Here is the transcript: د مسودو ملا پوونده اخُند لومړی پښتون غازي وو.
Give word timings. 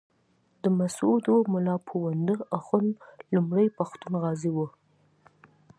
د 0.63 0.65
مسودو 0.79 1.35
ملا 1.53 1.75
پوونده 1.87 2.35
اخُند 2.57 2.91
لومړی 3.35 3.67
پښتون 3.77 4.13
غازي 4.23 4.49
وو. 4.55 4.67